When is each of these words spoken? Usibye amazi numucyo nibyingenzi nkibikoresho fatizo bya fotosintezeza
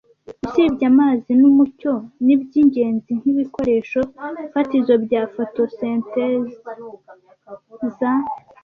Usibye 0.45 0.85
amazi 0.93 1.29
numucyo 1.39 1.93
nibyingenzi 2.25 3.11
nkibikoresho 3.19 3.99
fatizo 4.53 4.93
bya 5.05 5.21
fotosintezeza 5.33 8.09